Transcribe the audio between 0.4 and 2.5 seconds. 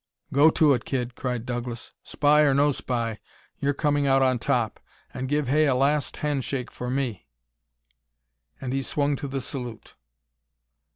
to it, kid!" cried Douglas. "Spy